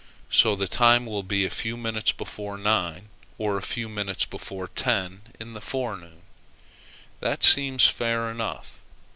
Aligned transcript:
So 0.31 0.55
the 0.55 0.67
time 0.67 1.05
will 1.05 1.21
be 1.21 1.45
a 1.45 1.51
few 1.51 1.77
minutes 1.77 2.11
before 2.11 2.57
nine, 2.57 3.09
or 3.37 3.55
a 3.55 3.61
few 3.61 3.87
minutes 3.87 4.25
before 4.25 4.67
ten, 4.67 5.21
in 5.39 5.53
the 5.53 5.61
forenoon. 5.61 6.23
That 7.19 7.43
seems 7.43 7.85
fair 7.85 8.27
enough. 8.31 8.79